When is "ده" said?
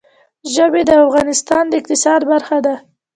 2.65-2.75